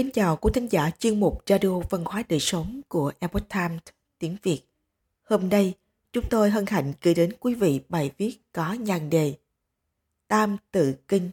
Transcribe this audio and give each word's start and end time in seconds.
Kính 0.00 0.10
chào 0.10 0.36
quý 0.36 0.50
thính 0.54 0.68
giả 0.70 0.90
chuyên 0.98 1.20
mục 1.20 1.42
Radio 1.46 1.78
Văn 1.90 2.04
hóa 2.04 2.22
Đời 2.28 2.40
Sống 2.40 2.80
của 2.88 3.12
Epoch 3.18 3.48
Times 3.48 3.80
tiếng 4.18 4.36
Việt. 4.42 4.62
Hôm 5.22 5.48
nay, 5.48 5.74
chúng 6.12 6.24
tôi 6.30 6.50
hân 6.50 6.66
hạnh 6.66 6.92
gửi 7.02 7.14
đến 7.14 7.32
quý 7.40 7.54
vị 7.54 7.80
bài 7.88 8.10
viết 8.18 8.38
có 8.52 8.72
nhan 8.72 9.10
đề 9.10 9.34
Tam 10.28 10.56
Tự 10.70 10.94
Kinh, 11.08 11.30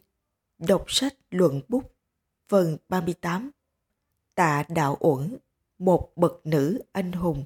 đọc 0.58 0.84
sách 0.88 1.14
luận 1.30 1.60
bút, 1.68 1.92
phần 2.48 2.76
38. 2.88 3.50
Tạ 4.34 4.64
Đạo 4.68 4.96
Uẩn, 5.00 5.36
một 5.78 6.10
bậc 6.16 6.40
nữ 6.44 6.82
anh 6.92 7.12
hùng. 7.12 7.44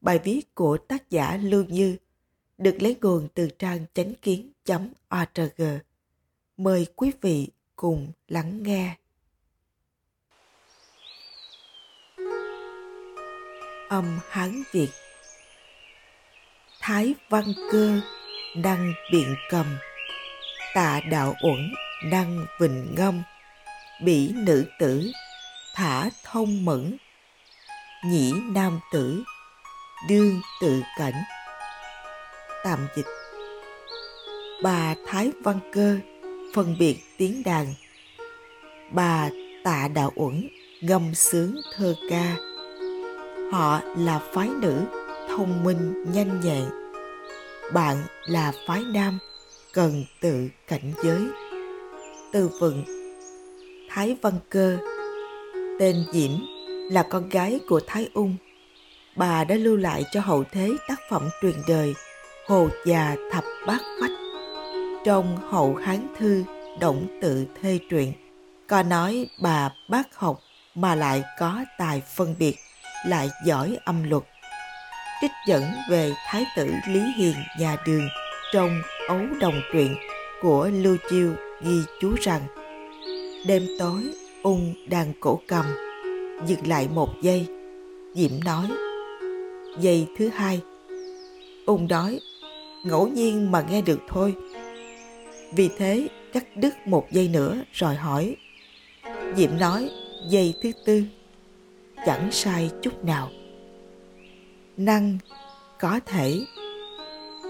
Bài 0.00 0.20
viết 0.24 0.54
của 0.54 0.78
tác 0.78 1.10
giả 1.10 1.36
Lưu 1.36 1.64
Như 1.64 1.96
được 2.58 2.76
lấy 2.80 2.96
nguồn 3.00 3.28
từ 3.34 3.48
trang 3.58 3.84
chánh 3.94 4.14
kiến.org. 4.22 5.62
Mời 6.56 6.86
quý 6.96 7.12
vị 7.20 7.48
cùng 7.76 8.12
lắng 8.28 8.62
nghe. 8.62 8.96
Âm 13.88 14.20
Hán 14.30 14.62
Việt. 14.72 14.88
Thái 16.80 17.14
Văn 17.28 17.44
Cơ 17.72 18.00
đăng 18.56 18.92
biện 19.12 19.36
cầm. 19.50 19.66
Tạ 20.74 21.00
Đạo 21.10 21.34
Uẩn 21.42 21.74
đăng 22.10 22.46
vịnh 22.60 22.94
ngâm. 22.96 23.22
Bỉ 24.02 24.32
nữ 24.34 24.64
tử, 24.78 25.10
thả 25.74 26.10
thông 26.24 26.64
mẫn. 26.64 26.96
Nhĩ 28.04 28.32
nam 28.32 28.80
tử, 28.92 29.22
đương 30.08 30.40
tự 30.60 30.82
cảnh. 30.98 31.22
Tạm 32.64 32.86
dịch. 32.96 33.06
Bà 34.62 34.94
Thái 35.06 35.30
Văn 35.42 35.58
Cơ 35.72 35.98
phân 36.54 36.76
biệt 36.78 36.98
tiếng 37.18 37.42
đàn. 37.42 37.74
Bà 38.90 39.30
tạ 39.64 39.88
đạo 39.94 40.12
uẩn 40.14 40.48
ngâm 40.80 41.14
sướng 41.14 41.56
thơ 41.76 41.94
ca 42.10 42.47
họ 43.52 43.80
là 43.96 44.20
phái 44.32 44.48
nữ 44.48 44.84
thông 45.28 45.64
minh, 45.64 46.04
nhanh 46.12 46.40
nhẹn. 46.40 46.64
Bạn 47.72 47.96
là 48.26 48.52
phái 48.66 48.82
nam 48.82 49.18
cần 49.72 50.04
tự 50.20 50.48
cảnh 50.68 50.92
giới. 51.02 51.22
Từ 52.32 52.50
vựng, 52.60 52.84
thái 53.90 54.16
văn 54.22 54.34
cơ. 54.50 54.78
Tên 55.78 56.04
diễm 56.12 56.30
là 56.90 57.02
con 57.02 57.28
gái 57.28 57.60
của 57.68 57.80
thái 57.86 58.08
ung. 58.14 58.36
Bà 59.16 59.44
đã 59.44 59.54
lưu 59.54 59.76
lại 59.76 60.04
cho 60.12 60.20
hậu 60.20 60.44
thế 60.44 60.70
tác 60.88 61.00
phẩm 61.10 61.28
truyền 61.42 61.54
đời 61.68 61.94
hồ 62.46 62.68
già 62.84 63.16
thập 63.32 63.44
bát 63.66 63.80
phách. 64.00 64.10
Trong 65.04 65.36
hậu 65.50 65.74
hán 65.74 66.06
thư 66.18 66.44
động 66.80 67.18
tự 67.22 67.46
thê 67.62 67.78
truyện, 67.90 68.12
có 68.68 68.82
nói 68.82 69.28
bà 69.42 69.70
bác 69.90 70.16
học 70.16 70.40
mà 70.74 70.94
lại 70.94 71.24
có 71.38 71.64
tài 71.78 72.02
phân 72.16 72.34
biệt 72.38 72.56
lại 73.06 73.30
giỏi 73.44 73.78
âm 73.84 74.02
luật. 74.02 74.22
Trích 75.20 75.30
dẫn 75.46 75.64
về 75.90 76.12
thái 76.26 76.44
tử 76.56 76.70
lý 76.88 77.00
hiền 77.16 77.34
nhà 77.58 77.76
đường 77.86 78.08
trong 78.52 78.82
ấu 79.08 79.20
đồng 79.40 79.60
truyện 79.72 79.96
của 80.42 80.70
lưu 80.72 80.96
chiêu 81.10 81.34
ghi 81.62 81.82
chú 82.00 82.14
rằng, 82.20 82.42
đêm 83.46 83.66
tối 83.78 84.02
ung 84.42 84.74
đang 84.88 85.12
cổ 85.20 85.40
cầm, 85.46 85.66
dừng 86.46 86.66
lại 86.66 86.88
một 86.94 87.08
giây, 87.22 87.46
diễm 88.14 88.30
nói, 88.44 88.66
giây 89.80 90.06
thứ 90.18 90.28
hai. 90.28 90.60
Ung 91.66 91.88
nói, 91.88 92.20
ngẫu 92.84 93.08
nhiên 93.08 93.50
mà 93.50 93.64
nghe 93.70 93.82
được 93.82 94.00
thôi. 94.08 94.34
Vì 95.52 95.70
thế 95.78 96.08
cắt 96.32 96.56
đứt 96.56 96.86
một 96.86 97.06
giây 97.10 97.28
nữa 97.28 97.56
rồi 97.72 97.94
hỏi 97.94 98.36
diệm 99.36 99.58
nói, 99.58 99.90
giây 100.28 100.54
thứ 100.62 100.72
tư 100.86 101.02
chẳng 102.06 102.32
sai 102.32 102.70
chút 102.82 103.04
nào. 103.04 103.30
Năng 104.76 105.18
có 105.80 106.00
thể 106.06 106.38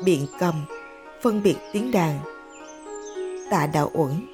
biện 0.04 0.26
cầm, 0.38 0.64
phân 1.22 1.42
biệt 1.42 1.56
tiếng 1.72 1.90
đàn. 1.90 2.20
Tạ 3.50 3.66
đạo 3.66 3.90
uẩn, 3.94 4.26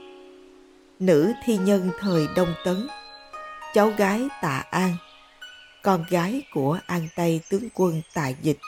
nữ 0.99 1.33
thi 1.45 1.57
nhân 1.57 1.91
thời 2.01 2.27
đông 2.37 2.55
tấn, 2.65 2.87
cháu 3.75 3.93
gái 3.97 4.29
tạ 4.43 4.65
an, 4.71 4.97
con 5.83 6.05
gái 6.11 6.43
của 6.55 6.79
an 6.87 7.09
tây 7.17 7.41
tướng 7.51 7.69
quân 7.75 8.03
tạ 8.15 8.29
dịch, 8.29 8.59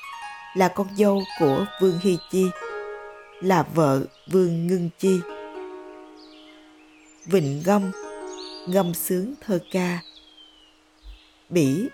là 0.54 0.68
con 0.68 0.86
dâu 0.96 1.22
của 1.38 1.66
vương 1.80 1.98
hy 2.02 2.18
chi, 2.30 2.46
là 3.40 3.62
vợ 3.74 4.02
vương 4.32 4.66
ngưng 4.66 4.90
chi. 4.98 5.20
Vịnh 7.24 7.62
ngâm 7.66 7.90
ngâm 8.68 8.94
sướng 8.94 9.34
thơ 9.40 9.58
ca 9.72 9.98
bỉ. 11.48 11.88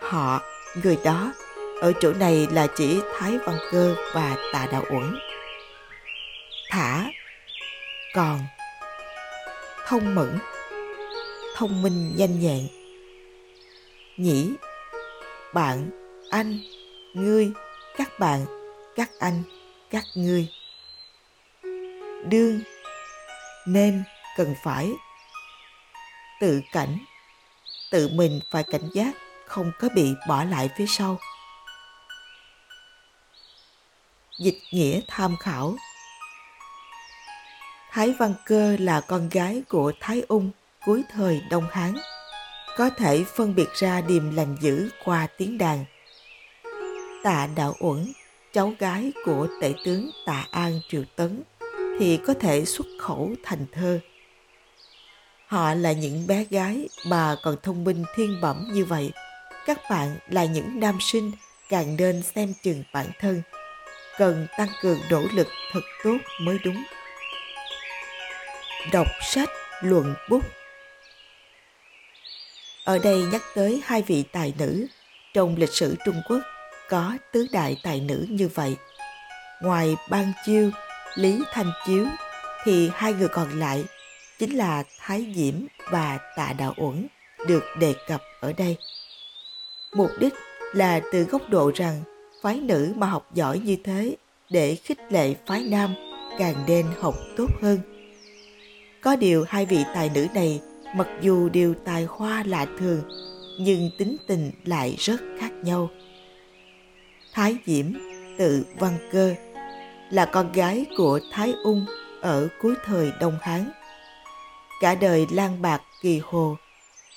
Họ, 0.00 0.40
người 0.82 0.98
đó, 1.04 1.32
ở 1.80 1.92
chỗ 2.00 2.12
này 2.12 2.46
là 2.50 2.66
chỉ 2.76 3.00
thái 3.18 3.38
văn 3.38 3.58
cơ 3.70 3.94
và 4.14 4.36
tạ 4.52 4.66
đạo 4.72 4.84
uẩn. 4.90 5.18
Thả. 6.70 7.04
Còn. 8.14 8.40
Thông 9.86 10.14
mẫn. 10.14 10.38
Thông 11.56 11.82
minh 11.82 12.12
nhanh 12.16 12.40
nhẹn 12.40 12.68
nhĩ. 14.16 14.52
Bạn. 15.54 15.90
Anh. 16.30 16.58
Ngươi. 17.14 17.52
Các 17.96 18.18
bạn. 18.18 18.46
Các 18.96 19.10
anh. 19.18 19.42
Các 19.90 20.04
ngươi. 20.14 20.48
Đương. 22.24 22.60
Nên 23.66 24.02
cần 24.36 24.54
phải. 24.64 24.92
Tự 26.40 26.60
cảnh 26.72 26.98
tự 27.92 28.08
mình 28.08 28.40
phải 28.50 28.62
cảnh 28.62 28.88
giác, 28.92 29.12
không 29.46 29.72
có 29.80 29.88
bị 29.94 30.14
bỏ 30.28 30.44
lại 30.44 30.70
phía 30.76 30.86
sau. 30.88 31.18
Dịch 34.40 34.58
nghĩa 34.72 35.00
tham 35.08 35.36
khảo. 35.40 35.76
Thái 37.90 38.14
văn 38.18 38.34
cơ 38.46 38.76
là 38.80 39.00
con 39.00 39.28
gái 39.28 39.62
của 39.68 39.92
thái 40.00 40.22
ung, 40.28 40.50
cuối 40.86 41.02
thời 41.12 41.42
đông 41.50 41.66
hán, 41.70 41.94
có 42.76 42.90
thể 42.90 43.24
phân 43.24 43.54
biệt 43.54 43.68
ra 43.74 44.00
điềm 44.00 44.36
lành 44.36 44.56
dữ 44.60 44.88
qua 45.04 45.26
tiếng 45.38 45.58
đàn. 45.58 45.84
Tạ 47.22 47.48
đạo 47.56 47.74
uẩn, 47.80 48.12
cháu 48.52 48.72
gái 48.78 49.12
của 49.24 49.46
tể 49.60 49.74
tướng 49.84 50.10
tạ 50.26 50.46
an 50.50 50.80
triều 50.88 51.04
tấn, 51.16 51.42
thì 51.98 52.20
có 52.26 52.34
thể 52.34 52.64
xuất 52.64 52.86
khẩu 53.00 53.34
thành 53.42 53.66
thơ. 53.72 54.00
Họ 55.52 55.74
là 55.74 55.92
những 55.92 56.26
bé 56.26 56.44
gái 56.50 56.88
mà 57.06 57.36
còn 57.42 57.56
thông 57.62 57.84
minh 57.84 58.04
thiên 58.14 58.40
bẩm 58.40 58.68
như 58.72 58.84
vậy. 58.84 59.12
Các 59.66 59.78
bạn 59.90 60.16
là 60.28 60.44
những 60.44 60.80
nam 60.80 60.98
sinh 61.00 61.32
càng 61.68 61.96
nên 61.96 62.22
xem 62.22 62.54
chừng 62.62 62.84
bản 62.92 63.06
thân, 63.20 63.42
cần 64.18 64.46
tăng 64.58 64.68
cường 64.82 64.98
nỗ 65.10 65.22
lực 65.32 65.48
thật 65.72 65.80
tốt 66.04 66.16
mới 66.40 66.58
đúng. 66.64 66.82
Đọc 68.92 69.06
sách 69.22 69.48
luận 69.82 70.14
bút 70.30 70.44
Ở 72.84 72.98
đây 72.98 73.22
nhắc 73.32 73.42
tới 73.54 73.82
hai 73.84 74.02
vị 74.02 74.24
tài 74.32 74.54
nữ 74.58 74.86
trong 75.34 75.56
lịch 75.56 75.72
sử 75.72 75.96
Trung 76.04 76.22
Quốc 76.28 76.40
có 76.88 77.16
tứ 77.32 77.46
đại 77.52 77.76
tài 77.82 78.00
nữ 78.00 78.26
như 78.28 78.48
vậy. 78.54 78.76
Ngoài 79.62 79.96
Ban 80.10 80.32
Chiêu, 80.46 80.70
Lý 81.14 81.42
Thanh 81.52 81.72
Chiếu 81.86 82.06
thì 82.64 82.90
hai 82.94 83.12
người 83.12 83.28
còn 83.28 83.60
lại 83.60 83.84
chính 84.38 84.56
là 84.56 84.84
Thái 84.98 85.32
Diễm 85.34 85.54
và 85.90 86.18
Tạ 86.36 86.52
Đạo 86.58 86.74
Uẩn 86.76 87.06
được 87.46 87.64
đề 87.78 87.94
cập 88.08 88.22
ở 88.40 88.52
đây. 88.52 88.76
Mục 89.94 90.10
đích 90.18 90.34
là 90.72 91.00
từ 91.12 91.22
góc 91.22 91.50
độ 91.50 91.72
rằng 91.74 92.02
phái 92.42 92.60
nữ 92.60 92.92
mà 92.96 93.06
học 93.06 93.28
giỏi 93.34 93.58
như 93.58 93.76
thế 93.84 94.16
để 94.50 94.74
khích 94.74 94.98
lệ 95.12 95.34
phái 95.46 95.64
nam 95.70 95.94
càng 96.38 96.54
nên 96.66 96.86
học 97.00 97.14
tốt 97.36 97.48
hơn. 97.62 97.78
Có 99.00 99.16
điều 99.16 99.44
hai 99.48 99.66
vị 99.66 99.84
tài 99.94 100.10
nữ 100.14 100.26
này 100.34 100.60
mặc 100.96 101.08
dù 101.20 101.48
đều 101.48 101.74
tài 101.84 102.04
hoa 102.04 102.42
lạ 102.46 102.66
thường, 102.78 103.02
nhưng 103.60 103.90
tính 103.98 104.16
tình 104.26 104.50
lại 104.64 104.96
rất 104.98 105.20
khác 105.38 105.52
nhau. 105.62 105.90
Thái 107.32 107.56
Diễm 107.66 107.86
tự 108.38 108.64
Văn 108.78 108.98
Cơ 109.12 109.34
là 110.10 110.24
con 110.24 110.52
gái 110.52 110.86
của 110.96 111.20
Thái 111.32 111.54
Ung 111.64 111.86
ở 112.20 112.48
cuối 112.62 112.74
thời 112.84 113.12
Đông 113.20 113.38
Hán 113.40 113.70
cả 114.82 114.94
đời 114.94 115.26
lang 115.30 115.62
bạc 115.62 115.82
kỳ 116.02 116.20
hồ, 116.24 116.56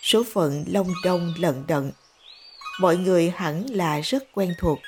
số 0.01 0.23
phận 0.33 0.65
long 0.67 0.88
đong 1.03 1.33
lận 1.38 1.63
đận. 1.67 1.91
Mọi 2.79 2.97
người 2.97 3.33
hẳn 3.35 3.63
là 3.69 4.00
rất 4.00 4.23
quen 4.33 4.53
thuộc, 4.59 4.79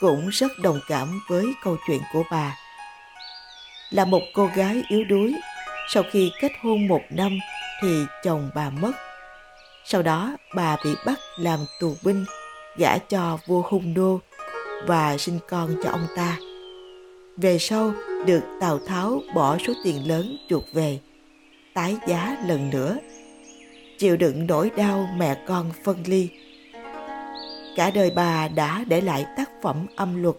cũng 0.00 0.28
rất 0.28 0.52
đồng 0.62 0.80
cảm 0.88 1.20
với 1.28 1.46
câu 1.64 1.76
chuyện 1.86 2.00
của 2.12 2.22
bà. 2.30 2.56
Là 3.90 4.04
một 4.04 4.22
cô 4.34 4.50
gái 4.54 4.82
yếu 4.88 5.04
đuối, 5.04 5.34
sau 5.88 6.02
khi 6.12 6.30
kết 6.40 6.52
hôn 6.62 6.88
một 6.88 7.00
năm 7.10 7.38
thì 7.82 8.04
chồng 8.24 8.50
bà 8.54 8.70
mất. 8.70 8.92
Sau 9.84 10.02
đó 10.02 10.36
bà 10.54 10.76
bị 10.84 10.94
bắt 11.06 11.18
làm 11.38 11.58
tù 11.80 11.96
binh, 12.04 12.24
gả 12.76 12.98
cho 12.98 13.38
vua 13.46 13.62
hung 13.62 13.94
đô 13.94 14.20
và 14.86 15.18
sinh 15.18 15.38
con 15.48 15.76
cho 15.84 15.90
ông 15.90 16.06
ta. 16.16 16.36
Về 17.36 17.58
sau 17.58 17.92
được 18.26 18.42
Tào 18.60 18.78
Tháo 18.86 19.20
bỏ 19.34 19.58
số 19.66 19.72
tiền 19.84 20.08
lớn 20.08 20.36
chuộc 20.48 20.64
về 20.72 21.00
tái 21.74 21.96
giá 22.06 22.36
lần 22.46 22.70
nữa 22.70 22.98
chịu 23.98 24.16
đựng 24.16 24.46
nỗi 24.46 24.70
đau 24.76 25.08
mẹ 25.16 25.44
con 25.46 25.70
phân 25.84 25.96
ly. 26.06 26.28
Cả 27.76 27.90
đời 27.90 28.10
bà 28.10 28.48
đã 28.48 28.84
để 28.88 29.00
lại 29.00 29.26
tác 29.36 29.50
phẩm 29.62 29.86
âm 29.96 30.22
luật 30.22 30.36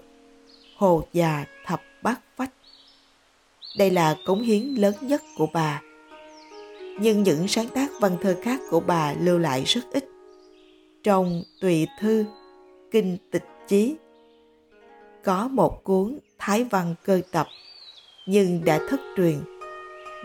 Hồ 0.77 1.03
già 1.13 1.45
thập 1.65 1.81
bát 2.01 2.19
phách. 2.35 2.51
Đây 3.77 3.91
là 3.91 4.15
cống 4.25 4.41
hiến 4.41 4.62
lớn 4.62 4.95
nhất 5.01 5.21
của 5.38 5.47
bà. 5.53 5.81
Nhưng 7.00 7.24
những 7.24 7.47
sáng 7.47 7.68
tác 7.68 7.89
văn 8.01 8.18
thơ 8.21 8.36
khác 8.41 8.59
của 8.69 8.79
bà 8.79 9.13
lưu 9.13 9.39
lại 9.39 9.63
rất 9.63 9.81
ít. 9.91 10.06
Trong 11.03 11.44
Tùy 11.62 11.88
Thư, 12.00 12.25
Kinh 12.91 13.18
Tịch 13.31 13.45
Chí, 13.68 13.95
có 15.24 15.47
một 15.47 15.83
cuốn 15.83 16.19
Thái 16.39 16.63
Văn 16.63 16.95
Cơ 17.03 17.21
Tập, 17.31 17.47
nhưng 18.27 18.65
đã 18.65 18.79
thất 18.89 19.00
truyền. 19.18 19.39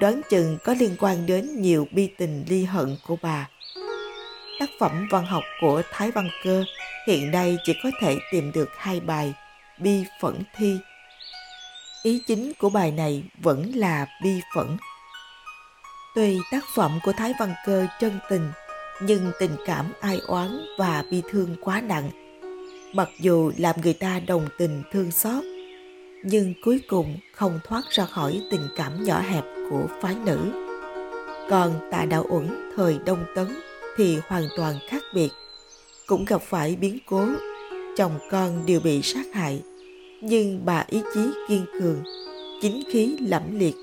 Đoán 0.00 0.20
chừng 0.30 0.58
có 0.64 0.74
liên 0.78 0.96
quan 0.98 1.26
đến 1.26 1.62
nhiều 1.62 1.86
bi 1.90 2.08
tình 2.18 2.44
ly 2.48 2.64
hận 2.64 2.96
của 3.06 3.16
bà. 3.22 3.48
Tác 4.60 4.70
phẩm 4.80 5.08
văn 5.10 5.26
học 5.26 5.42
của 5.60 5.82
Thái 5.92 6.10
Văn 6.10 6.28
Cơ 6.44 6.64
hiện 7.06 7.30
nay 7.30 7.56
chỉ 7.64 7.74
có 7.82 7.90
thể 8.00 8.16
tìm 8.32 8.52
được 8.52 8.68
hai 8.76 9.00
bài 9.00 9.34
Bi 9.78 10.04
Phẫn 10.20 10.34
Thi. 10.56 10.76
Ý 12.02 12.22
chính 12.26 12.52
của 12.58 12.70
bài 12.70 12.92
này 12.92 13.24
vẫn 13.42 13.72
là 13.74 14.06
bi 14.22 14.40
phẫn. 14.54 14.76
Tuy 16.14 16.38
tác 16.50 16.64
phẩm 16.74 16.98
của 17.04 17.12
Thái 17.12 17.32
Văn 17.40 17.54
Cơ 17.66 17.86
chân 18.00 18.18
tình, 18.30 18.50
nhưng 19.02 19.32
tình 19.38 19.56
cảm 19.66 19.92
ai 20.00 20.18
oán 20.26 20.58
và 20.78 21.04
bi 21.10 21.22
thương 21.30 21.56
quá 21.60 21.80
nặng. 21.80 22.10
Mặc 22.94 23.08
dù 23.20 23.52
làm 23.56 23.80
người 23.80 23.94
ta 23.94 24.20
đồng 24.26 24.48
tình 24.58 24.82
thương 24.92 25.10
xót, 25.10 25.44
nhưng 26.24 26.54
cuối 26.64 26.80
cùng 26.88 27.18
không 27.32 27.60
thoát 27.64 27.82
ra 27.90 28.04
khỏi 28.04 28.40
tình 28.50 28.68
cảm 28.76 29.04
nhỏ 29.04 29.20
hẹp 29.20 29.44
của 29.70 29.86
phái 30.00 30.16
nữ. 30.24 30.38
Còn 31.50 31.88
tà 31.90 32.04
đạo 32.04 32.24
uẩn 32.28 32.72
thời 32.76 32.98
Đông 33.06 33.24
Tấn 33.34 33.46
thì 33.96 34.18
hoàn 34.28 34.42
toàn 34.56 34.74
khác 34.88 35.02
biệt. 35.14 35.28
Cũng 36.06 36.24
gặp 36.24 36.42
phải 36.42 36.76
biến 36.76 36.98
cố, 37.06 37.26
chồng 37.96 38.18
con 38.30 38.66
đều 38.66 38.80
bị 38.80 39.02
sát 39.02 39.26
hại. 39.34 39.62
Nhưng 40.20 40.64
bà 40.64 40.84
ý 40.88 41.02
chí 41.14 41.20
kiên 41.48 41.64
cường, 41.80 42.02
chính 42.62 42.82
khí 42.92 43.16
lẫm 43.20 43.58
liệt, 43.58 43.74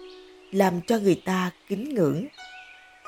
làm 0.52 0.82
cho 0.88 0.98
người 1.00 1.22
ta 1.26 1.52
kính 1.70 1.96
ngưỡng. 1.96 2.26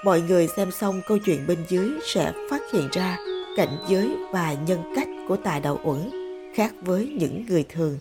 Mọi 0.03 0.21
người 0.21 0.47
xem 0.47 0.71
xong 0.71 1.01
câu 1.07 1.18
chuyện 1.25 1.47
bên 1.47 1.57
dưới 1.69 1.89
sẽ 2.06 2.33
phát 2.50 2.62
hiện 2.73 2.89
ra 2.91 3.18
cảnh 3.57 3.77
giới 3.88 4.09
và 4.31 4.53
nhân 4.53 4.94
cách 4.95 5.07
của 5.27 5.35
tài 5.35 5.59
đạo 5.59 5.80
uẩn 5.83 6.09
khác 6.56 6.73
với 6.81 7.07
những 7.19 7.45
người 7.50 7.65
thường. 7.69 8.00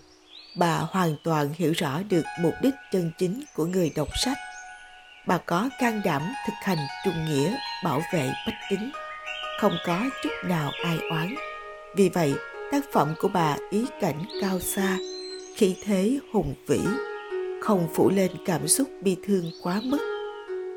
Bà 0.59 0.79
hoàn 0.79 1.17
toàn 1.25 1.49
hiểu 1.55 1.73
rõ 1.77 2.03
được 2.11 2.23
mục 2.41 2.55
đích 2.63 2.75
chân 2.93 3.11
chính 3.19 3.43
của 3.55 3.67
người 3.67 3.93
đọc 3.97 4.09
sách. 4.25 4.37
Bà 5.27 5.39
có 5.39 5.69
can 5.79 6.01
đảm 6.05 6.23
thực 6.47 6.55
hành 6.61 6.79
trung 7.05 7.25
nghĩa, 7.25 7.57
bảo 7.85 8.03
vệ 8.13 8.33
bách 8.47 8.59
tính 8.71 8.91
không 9.61 9.73
có 9.87 10.11
chút 10.23 10.31
nào 10.45 10.73
ai 10.85 10.99
oán. 11.11 11.35
Vì 11.97 12.09
vậy, 12.09 12.35
tác 12.73 12.85
phẩm 12.93 13.15
của 13.21 13.29
bà 13.29 13.57
ý 13.71 13.87
cảnh 14.01 14.25
cao 14.41 14.61
xa, 14.61 14.99
khí 15.57 15.77
thế 15.85 16.19
hùng 16.33 16.55
vĩ, 16.67 16.81
không 17.63 17.89
phủ 17.95 18.11
lên 18.11 18.31
cảm 18.47 18.69
xúc 18.69 18.89
bi 19.03 19.17
thương 19.27 19.51
quá 19.63 19.81
mức, 19.85 19.99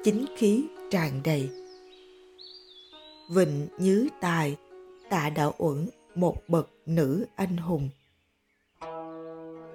chính 0.03 0.25
khí 0.37 0.63
tràn 0.91 1.21
đầy. 1.23 1.49
Vịnh 3.29 3.67
Nhứ 3.77 4.07
Tài, 4.21 4.55
Tạ 5.09 5.29
Đạo 5.29 5.53
Uẩn, 5.57 5.89
một 6.15 6.35
bậc 6.47 6.69
nữ 6.85 7.25
anh 7.35 7.57
hùng 7.57 7.89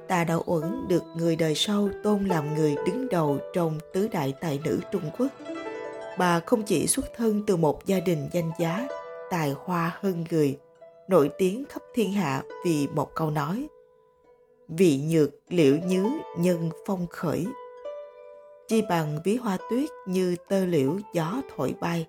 ta 0.08 0.24
Đạo 0.24 0.42
Uẩn 0.46 0.88
được 0.88 1.02
người 1.16 1.36
đời 1.36 1.54
sau 1.54 1.88
tôn 2.02 2.24
làm 2.24 2.54
người 2.54 2.74
đứng 2.86 3.08
đầu 3.08 3.38
trong 3.54 3.78
tứ 3.92 4.08
đại 4.08 4.34
tài 4.40 4.60
nữ 4.64 4.80
Trung 4.92 5.10
Quốc. 5.18 5.28
Bà 6.18 6.40
không 6.40 6.62
chỉ 6.62 6.86
xuất 6.86 7.04
thân 7.16 7.42
từ 7.46 7.56
một 7.56 7.86
gia 7.86 8.00
đình 8.00 8.28
danh 8.32 8.50
giá, 8.58 8.88
tài 9.30 9.54
hoa 9.64 9.98
hơn 10.00 10.24
người, 10.30 10.58
nổi 11.08 11.30
tiếng 11.38 11.64
khắp 11.68 11.82
thiên 11.94 12.12
hạ 12.12 12.42
vì 12.64 12.88
một 12.94 13.14
câu 13.14 13.30
nói 13.30 13.68
vị 14.68 15.00
nhược 15.08 15.30
liễu 15.48 15.76
nhứ 15.86 16.04
nhân 16.38 16.70
phong 16.86 17.06
khởi. 17.10 17.46
Chi 18.68 18.82
bằng 18.88 19.18
ví 19.24 19.36
hoa 19.36 19.58
tuyết 19.70 19.90
như 20.06 20.36
tơ 20.48 20.64
liễu 20.64 20.96
gió 21.14 21.40
thổi 21.56 21.74
bay. 21.80 22.06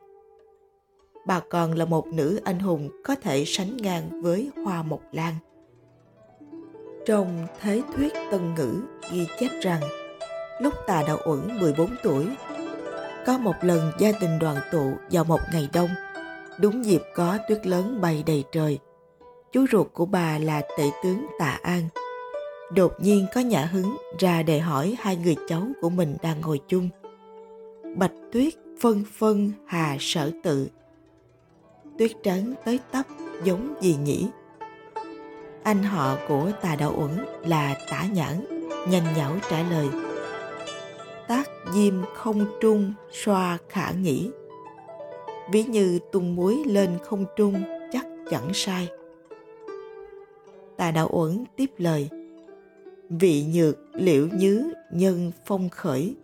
Bà 1.25 1.39
còn 1.39 1.73
là 1.73 1.85
một 1.85 2.07
nữ 2.07 2.39
anh 2.43 2.59
hùng 2.59 2.89
có 3.03 3.15
thể 3.15 3.43
sánh 3.45 3.77
ngang 3.77 4.21
với 4.21 4.49
hoa 4.65 4.83
mộc 4.83 5.01
lan 5.11 5.33
trong 7.05 7.47
thế 7.61 7.81
thuyết 7.95 8.13
tân 8.31 8.55
ngữ 8.55 8.81
ghi 9.11 9.27
chép 9.39 9.49
rằng 9.61 9.81
lúc 10.59 10.73
tà 10.87 11.03
đạo 11.07 11.17
uẩn 11.25 11.59
14 11.59 11.95
tuổi 12.03 12.25
có 13.25 13.37
một 13.37 13.55
lần 13.61 13.91
gia 13.99 14.11
đình 14.21 14.39
đoàn 14.39 14.57
tụ 14.71 14.93
vào 15.11 15.23
một 15.23 15.39
ngày 15.53 15.69
đông, 15.73 15.89
đúng 16.59 16.85
dịp 16.85 17.01
có 17.15 17.37
tuyết 17.47 17.67
lớn 17.67 18.01
bay 18.01 18.23
đầy 18.27 18.43
trời. 18.51 18.79
Chú 19.51 19.65
ruột 19.71 19.87
của 19.93 20.05
bà 20.05 20.37
là 20.37 20.61
tể 20.77 20.89
tướng 21.03 21.25
Tạ 21.39 21.59
An. 21.63 21.87
Đột 22.73 22.93
nhiên 22.99 23.25
có 23.35 23.41
nhã 23.41 23.65
hứng 23.65 23.97
ra 24.19 24.43
để 24.43 24.59
hỏi 24.59 24.95
hai 24.99 25.15
người 25.15 25.35
cháu 25.47 25.67
của 25.81 25.89
mình 25.89 26.17
đang 26.21 26.41
ngồi 26.41 26.59
chung. 26.67 26.89
Bạch 27.95 28.13
tuyết 28.31 28.53
phân 28.81 29.03
phân 29.17 29.51
hà 29.65 29.97
sở 29.99 30.31
tự. 30.43 30.67
Tuyết 31.97 32.11
trắng 32.23 32.53
tới 32.65 32.79
tấp 32.91 33.05
giống 33.43 33.75
gì 33.81 33.95
nhỉ? 34.03 34.27
Anh 35.65 35.83
họ 35.83 36.17
của 36.27 36.51
tà 36.61 36.75
đạo 36.75 36.93
uẩn 36.97 37.25
là 37.43 37.75
tả 37.89 38.05
nhãn, 38.13 38.45
nhanh 38.89 39.05
nhảu 39.15 39.31
trả 39.49 39.63
lời– 39.71 39.87
tác 41.27 41.49
diêm 41.73 41.93
không 42.13 42.45
trung 42.61 42.93
xoa 43.11 43.57
khả 43.69 43.91
nghĩ 43.91 44.31
ví 45.51 45.63
như 45.63 45.99
tung 46.11 46.35
muối 46.35 46.63
lên 46.65 46.89
không 47.03 47.25
trung 47.35 47.63
chắc 47.91 48.07
chẳng 48.29 48.53
sai. 48.53 48.89
Tà 50.77 50.91
đạo 50.91 51.09
uẩn 51.11 51.43
tiếp 51.55 51.71
lời. 51.77 52.09
Vị 53.09 53.45
nhược 53.53 53.77
liễu 53.93 54.27
nhứ 54.27 54.71
nhân 54.91 55.31
phong 55.45 55.69
khởi. 55.69 56.15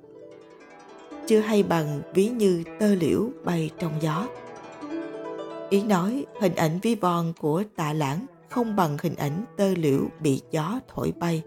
Chưa 1.28 1.40
hay 1.40 1.64
bằng 1.64 2.02
ví 2.14 2.30
như 2.30 2.64
tơ 2.80 2.96
liễu 2.96 3.30
bay 3.44 3.70
trong 3.80 3.94
gió. 4.02 4.28
Ý 5.70 5.84
nói 5.84 6.26
hình 6.40 6.56
ảnh 6.56 6.80
ví 6.82 6.96
von 6.96 7.34
của 7.40 7.64
tạ 7.76 7.94
lãng 7.94 8.26
không 8.51 8.75
bằng 8.75 8.98
hình 9.01 9.15
ảnh 9.15 9.45
tơ 9.57 9.74
liễu 9.75 10.01
bị 10.19 10.42
gió 10.51 10.80
thổi 10.88 11.13
bay 11.19 11.44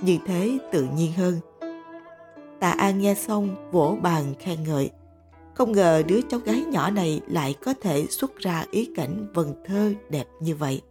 như 0.00 0.18
thế 0.26 0.58
tự 0.72 0.88
nhiên 0.94 1.12
hơn 1.12 1.40
Tạ 2.64 2.70
An 2.70 2.98
nghe 2.98 3.14
xong 3.14 3.70
vỗ 3.70 3.96
bàn 4.02 4.34
khen 4.38 4.62
ngợi. 4.64 4.90
Không 5.54 5.72
ngờ 5.72 6.02
đứa 6.06 6.20
cháu 6.30 6.40
gái 6.40 6.64
nhỏ 6.70 6.90
này 6.90 7.20
lại 7.26 7.54
có 7.64 7.74
thể 7.80 8.06
xuất 8.06 8.36
ra 8.36 8.64
ý 8.70 8.90
cảnh 8.96 9.26
vần 9.34 9.54
thơ 9.64 9.92
đẹp 10.08 10.24
như 10.40 10.56
vậy. 10.56 10.82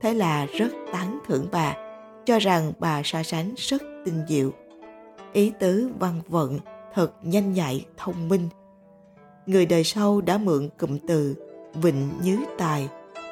Thế 0.00 0.14
là 0.14 0.46
rất 0.46 0.68
tán 0.92 1.18
thưởng 1.26 1.48
bà, 1.52 1.76
cho 2.24 2.38
rằng 2.38 2.72
bà 2.78 3.02
so 3.04 3.22
sánh 3.22 3.54
rất 3.56 3.82
tinh 4.04 4.22
diệu. 4.28 4.50
Ý 5.32 5.52
tứ 5.58 5.90
văn 5.98 6.20
vận 6.28 6.58
thật 6.94 7.12
nhanh 7.22 7.52
nhạy, 7.52 7.86
thông 7.96 8.28
minh. 8.28 8.48
Người 9.46 9.66
đời 9.66 9.84
sau 9.84 10.20
đã 10.20 10.38
mượn 10.38 10.68
cụm 10.78 10.98
từ 11.08 11.34
vịnh 11.74 12.10
nhứ 12.22 12.36
tài 12.58 12.88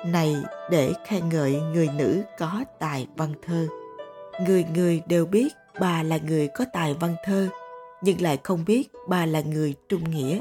này 0.06 0.36
để 0.70 0.92
khen 1.06 1.28
ngợi 1.28 1.60
người 1.60 1.88
nữ 1.98 2.22
có 2.38 2.64
tài 2.78 3.06
văn 3.16 3.32
thơ. 3.42 3.68
Người 4.46 4.64
người 4.74 5.02
đều 5.06 5.26
biết 5.26 5.48
bà 5.80 6.02
là 6.02 6.18
người 6.26 6.48
có 6.48 6.64
tài 6.72 6.94
văn 6.94 7.14
thơ, 7.24 7.48
nhưng 8.02 8.20
lại 8.20 8.38
không 8.42 8.64
biết 8.66 8.88
bà 9.08 9.26
là 9.26 9.40
người 9.40 9.74
trung 9.88 10.10
nghĩa. 10.10 10.40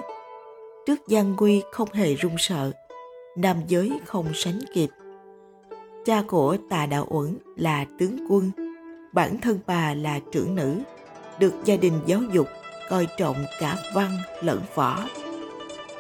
Trước 0.86 1.08
gian 1.08 1.36
nguy 1.36 1.62
không 1.72 1.94
hề 1.94 2.14
run 2.14 2.36
sợ, 2.38 2.72
nam 3.38 3.58
giới 3.68 3.92
không 4.06 4.26
sánh 4.34 4.60
kịp. 4.74 4.90
Cha 6.06 6.24
của 6.28 6.58
tà 6.70 6.86
đạo 6.86 7.08
uẩn 7.10 7.38
là 7.56 7.86
tướng 8.00 8.26
quân, 8.30 8.52
bản 9.14 9.40
thân 9.42 9.60
bà 9.68 9.94
là 9.94 10.20
trưởng 10.32 10.56
nữ, 10.56 10.76
được 11.40 11.54
gia 11.66 11.76
đình 11.76 12.00
giáo 12.06 12.22
dục, 12.32 12.48
coi 12.90 13.08
trọng 13.18 13.46
cả 13.60 13.78
văn 13.94 14.12
lẫn 14.42 14.62
võ. 14.76 15.04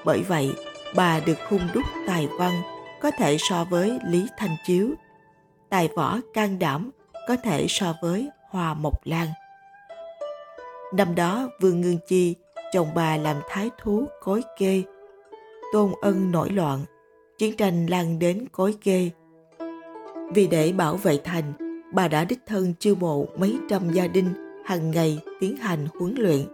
Bởi 0.06 0.22
vậy, 0.22 0.54
bà 0.96 1.20
được 1.20 1.38
hung 1.50 1.68
đúc 1.74 1.84
tài 2.08 2.28
văn 2.40 2.62
có 3.02 3.12
thể 3.12 3.38
so 3.40 3.64
với 3.64 4.00
lý 4.06 4.28
thanh 4.38 4.56
chiếu 4.66 4.90
tài 5.70 5.90
võ 5.96 6.20
can 6.34 6.60
đảm 6.60 6.92
có 7.28 7.36
thể 7.44 7.66
so 7.70 7.94
với 8.02 8.30
Hoa 8.50 8.74
Mộc 8.74 9.06
Lan. 9.06 9.28
Năm 10.94 11.16
đó 11.16 11.50
Vương 11.62 11.82
Ngương 11.82 11.98
Chi, 12.08 12.36
chồng 12.74 12.88
bà 12.96 13.18
làm 13.18 13.36
thái 13.50 13.70
thú 13.82 14.06
cối 14.24 14.42
kê. 14.58 14.84
Tôn 15.74 15.92
ân 16.02 16.32
nổi 16.32 16.50
loạn, 16.50 16.80
chiến 17.38 17.58
tranh 17.58 17.86
lan 17.86 18.20
đến 18.20 18.48
cối 18.52 18.76
kê. 18.84 19.10
Vì 20.34 20.48
để 20.48 20.72
bảo 20.72 20.96
vệ 20.96 21.20
thành, 21.24 21.54
bà 21.94 22.08
đã 22.08 22.26
đích 22.26 22.40
thân 22.46 22.74
chiêu 22.80 22.96
mộ 22.96 23.26
mấy 23.38 23.58
trăm 23.70 23.90
gia 23.90 24.08
đình 24.08 24.62
hàng 24.66 24.92
ngày 24.92 25.20
tiến 25.40 25.58
hành 25.58 25.88
huấn 26.00 26.16
luyện. 26.18 26.46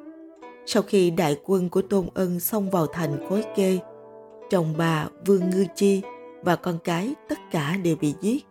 Sau 0.66 0.84
khi 0.84 1.12
đại 1.12 1.38
quân 1.46 1.70
của 1.70 1.82
Tôn 1.82 2.06
Ân 2.14 2.40
xông 2.40 2.70
vào 2.70 2.88
thành 2.88 3.26
cối 3.30 3.44
kê, 3.56 3.80
chồng 4.50 4.74
bà 4.78 5.08
Vương 5.26 5.50
Ngư 5.50 5.66
Chi 5.76 6.02
và 6.44 6.56
con 6.56 6.80
cái 6.84 7.14
tất 7.30 7.38
cả 7.52 7.78
đều 7.84 7.96
bị 7.96 8.14
giết. 8.22 8.46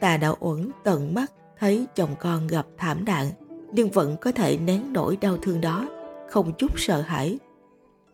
Tà 0.00 0.16
đạo 0.16 0.36
uẩn 0.40 0.70
tận 0.84 1.14
mắt 1.14 1.32
thấy 1.58 1.86
chồng 1.94 2.14
con 2.20 2.46
gặp 2.46 2.66
thảm 2.76 3.04
nạn 3.04 3.30
nhưng 3.72 3.90
vẫn 3.90 4.16
có 4.20 4.32
thể 4.32 4.58
nén 4.58 4.92
nỗi 4.92 5.16
đau 5.20 5.36
thương 5.36 5.60
đó 5.60 5.88
không 6.30 6.52
chút 6.58 6.80
sợ 6.80 7.00
hãi 7.00 7.38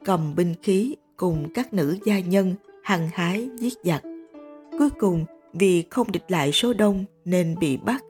cầm 0.05 0.35
binh 0.35 0.55
khí 0.63 0.97
cùng 1.17 1.49
các 1.55 1.75
nữ 1.75 1.99
gia 2.05 2.21
nhân 2.21 2.55
hăng 2.83 3.09
hái 3.13 3.49
giết 3.59 3.75
giặc. 3.85 4.03
Cuối 4.79 4.91
cùng 4.91 5.25
vì 5.53 5.85
không 5.91 6.13
địch 6.13 6.25
lại 6.29 6.53
số 6.53 6.73
đông 6.73 7.05
nên 7.25 7.57
bị 7.61 7.77
bắt. 7.77 8.05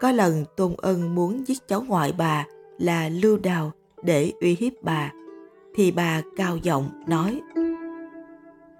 Có 0.00 0.12
lần 0.12 0.44
Tôn 0.56 0.74
Ân 0.76 1.14
muốn 1.14 1.44
giết 1.46 1.68
cháu 1.68 1.84
ngoại 1.88 2.14
bà 2.18 2.46
là 2.78 3.08
Lưu 3.08 3.38
Đào 3.38 3.72
để 4.02 4.32
uy 4.40 4.56
hiếp 4.60 4.72
bà, 4.82 5.12
thì 5.74 5.90
bà 5.90 6.22
cao 6.36 6.56
giọng 6.56 6.90
nói 7.06 7.40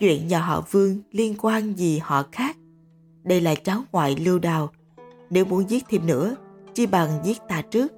Chuyện 0.02 0.28
nhà 0.28 0.38
họ 0.38 0.64
Vương 0.70 0.98
liên 1.12 1.34
quan 1.38 1.78
gì 1.78 1.98
họ 1.98 2.22
khác. 2.32 2.56
Đây 3.24 3.40
là 3.40 3.54
cháu 3.54 3.82
ngoại 3.92 4.16
Lưu 4.16 4.38
Đào. 4.38 4.70
Nếu 5.30 5.44
muốn 5.44 5.70
giết 5.70 5.84
thêm 5.88 6.06
nữa, 6.06 6.34
chi 6.74 6.86
bằng 6.86 7.20
giết 7.24 7.38
ta 7.48 7.62
trước. 7.62 7.92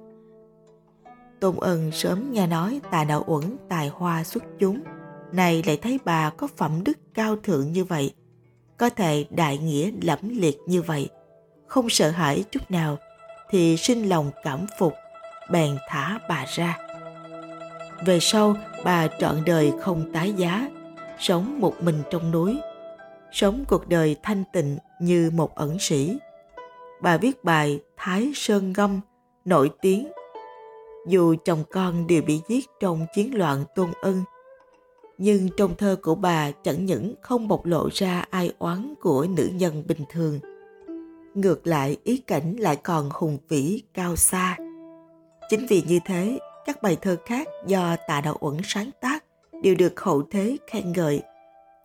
Tôn 1.39 1.55
Ân 1.59 1.91
sớm 1.91 2.31
nghe 2.31 2.47
nói 2.47 2.81
tà 2.91 3.03
đạo 3.03 3.23
uẩn 3.27 3.43
tài 3.69 3.87
hoa 3.87 4.23
xuất 4.23 4.43
chúng, 4.59 4.79
này 5.31 5.63
lại 5.65 5.77
thấy 5.77 5.99
bà 6.05 6.29
có 6.29 6.47
phẩm 6.57 6.83
đức 6.83 6.97
cao 7.13 7.35
thượng 7.43 7.71
như 7.71 7.83
vậy, 7.83 8.13
có 8.77 8.89
thể 8.89 9.25
đại 9.29 9.57
nghĩa 9.57 9.91
lẫm 10.01 10.19
liệt 10.21 10.57
như 10.67 10.81
vậy, 10.81 11.09
không 11.67 11.89
sợ 11.89 12.09
hãi 12.09 12.43
chút 12.51 12.71
nào, 12.71 12.97
thì 13.49 13.77
sinh 13.77 14.09
lòng 14.09 14.31
cảm 14.43 14.65
phục, 14.79 14.93
bèn 15.51 15.77
thả 15.89 16.19
bà 16.29 16.45
ra. 16.55 16.77
Về 18.05 18.19
sau, 18.19 18.55
bà 18.83 19.07
trọn 19.19 19.45
đời 19.45 19.73
không 19.81 20.13
tái 20.13 20.33
giá, 20.33 20.69
sống 21.19 21.59
một 21.59 21.73
mình 21.81 22.01
trong 22.09 22.31
núi, 22.31 22.57
sống 23.31 23.63
cuộc 23.67 23.87
đời 23.87 24.15
thanh 24.23 24.43
tịnh 24.53 24.77
như 25.01 25.31
một 25.33 25.55
ẩn 25.55 25.79
sĩ. 25.79 26.17
Bà 27.01 27.17
viết 27.17 27.43
bài 27.43 27.79
Thái 27.97 28.31
Sơn 28.35 28.73
Ngâm 28.77 29.01
nổi 29.45 29.71
tiếng 29.81 30.07
dù 31.07 31.35
chồng 31.45 31.63
con 31.71 32.07
đều 32.07 32.21
bị 32.21 32.41
giết 32.47 32.65
trong 32.79 33.05
chiến 33.15 33.37
loạn 33.37 33.63
tôn 33.75 33.89
ân. 34.01 34.23
Nhưng 35.17 35.49
trong 35.57 35.75
thơ 35.75 35.97
của 36.01 36.15
bà 36.15 36.51
chẳng 36.51 36.85
những 36.85 37.13
không 37.21 37.47
bộc 37.47 37.65
lộ 37.65 37.89
ra 37.93 38.25
ai 38.29 38.53
oán 38.59 38.93
của 39.01 39.27
nữ 39.37 39.49
nhân 39.53 39.83
bình 39.87 40.01
thường. 40.09 40.39
Ngược 41.33 41.67
lại 41.67 41.97
ý 42.03 42.17
cảnh 42.17 42.55
lại 42.59 42.75
còn 42.75 43.09
hùng 43.13 43.37
vĩ 43.49 43.81
cao 43.93 44.15
xa. 44.15 44.57
Chính 45.49 45.65
vì 45.69 45.83
như 45.87 45.99
thế, 46.05 46.39
các 46.65 46.81
bài 46.81 46.97
thơ 47.01 47.17
khác 47.25 47.47
do 47.67 47.95
tạ 48.07 48.21
đạo 48.21 48.37
uẩn 48.39 48.57
sáng 48.63 48.89
tác 49.01 49.24
đều 49.63 49.75
được 49.75 50.01
hậu 50.01 50.23
thế 50.31 50.57
khen 50.67 50.91
ngợi, 50.91 51.21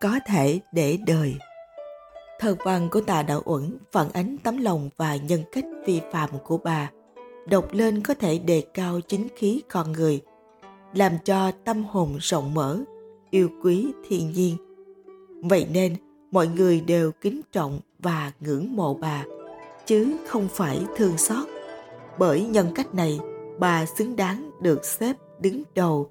có 0.00 0.18
thể 0.26 0.60
để 0.72 0.98
đời. 1.06 1.34
Thơ 2.40 2.56
văn 2.64 2.88
của 2.90 3.00
tạ 3.00 3.22
đạo 3.22 3.42
uẩn 3.44 3.78
phản 3.92 4.06
ánh 4.12 4.36
tấm 4.44 4.56
lòng 4.56 4.90
và 4.96 5.16
nhân 5.16 5.42
cách 5.52 5.64
vi 5.86 6.00
phạm 6.12 6.30
của 6.44 6.58
bà– 6.58 6.90
đọc 7.50 7.68
lên 7.72 8.02
có 8.02 8.14
thể 8.14 8.38
đề 8.38 8.62
cao 8.74 9.00
chính 9.00 9.28
khí 9.36 9.62
con 9.70 9.92
người, 9.92 10.20
làm 10.94 11.12
cho 11.24 11.50
tâm 11.64 11.84
hồn 11.84 12.16
rộng 12.20 12.54
mở, 12.54 12.78
yêu 13.30 13.48
quý 13.62 13.86
thiên 14.08 14.32
nhiên. 14.32 14.56
Vậy 15.44 15.66
nên, 15.72 15.96
mọi 16.30 16.48
người 16.48 16.80
đều 16.80 17.12
kính 17.20 17.40
trọng 17.52 17.80
và 17.98 18.32
ngưỡng 18.40 18.76
mộ 18.76 18.94
bà, 18.94 19.24
chứ 19.86 20.16
không 20.26 20.48
phải 20.50 20.84
thương 20.96 21.18
xót. 21.18 21.46
Bởi 22.18 22.46
nhân 22.46 22.66
cách 22.74 22.94
này, 22.94 23.20
bà 23.58 23.86
xứng 23.86 24.16
đáng 24.16 24.50
được 24.60 24.84
xếp 24.84 25.16
đứng 25.40 25.62
đầu 25.74 26.10